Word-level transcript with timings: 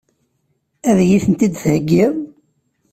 Ad 0.89 0.97
iyi-tent-id-theggiḍ? 1.03 2.13